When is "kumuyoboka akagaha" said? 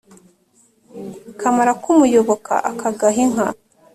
1.83-3.17